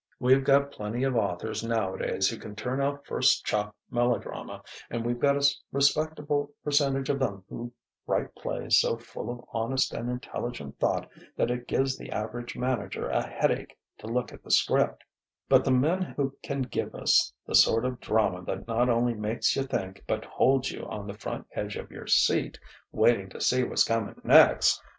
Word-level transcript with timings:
We've 0.19 0.43
got 0.43 0.71
plenty 0.71 1.03
of 1.03 1.15
authors 1.15 1.63
nowadays 1.63 2.27
who 2.27 2.37
can 2.39 2.55
turn 2.55 2.81
out 2.81 3.05
first 3.05 3.45
chop 3.45 3.75
melodrama, 3.91 4.63
and 4.89 5.05
we've 5.05 5.19
got 5.19 5.35
a 5.37 5.47
respectable 5.71 6.51
percentage 6.63 7.07
of 7.11 7.21
'em 7.21 7.43
who 7.47 7.71
write 8.07 8.33
plays 8.33 8.79
so 8.79 8.97
full 8.97 9.29
of 9.29 9.45
honest 9.53 9.93
and 9.93 10.09
intelligent 10.09 10.79
thought 10.79 11.07
that 11.35 11.51
it 11.51 11.67
gives 11.67 11.99
the 11.99 12.09
average 12.11 12.55
manager 12.57 13.09
a 13.09 13.21
headache 13.21 13.77
to 13.99 14.07
look 14.07 14.33
at 14.33 14.41
the 14.43 14.49
'script; 14.49 15.03
but 15.47 15.63
the 15.63 15.69
men 15.69 16.01
who 16.17 16.35
can 16.41 16.63
give 16.63 16.95
us 16.95 17.31
the 17.45 17.53
sort 17.53 17.85
of 17.85 17.99
drama 17.99 18.43
that 18.45 18.67
not 18.67 18.89
only 18.89 19.13
makes 19.13 19.55
you 19.55 19.61
think 19.61 20.03
but 20.07 20.25
holds 20.25 20.71
you 20.71 20.83
on 20.87 21.05
the 21.05 21.13
front 21.13 21.45
edge 21.51 21.75
of 21.75 21.91
your 21.91 22.07
seat 22.07 22.59
waiting 22.91 23.29
to 23.29 23.39
see 23.39 23.63
what's 23.63 23.83
coming 23.83 24.19
next.... 24.23 24.81